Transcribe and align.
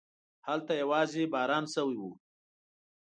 هلته 0.47 0.73
يواځې 0.81 1.23
باران 1.33 1.65
شوی 1.73 1.95
و. 2.01 2.03